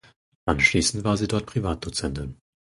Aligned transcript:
Anschließend 0.47 1.03
war 1.03 1.15
sie 1.15 1.27
dort 1.27 1.45
Privatdozentin. 1.45 2.35